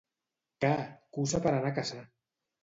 —Ca! 0.65 0.71
/ 0.87 0.95
—Cussa 1.17 1.43
per 1.45 1.53
anar 1.59 1.71
a 1.73 1.77
caçar. 1.77 2.01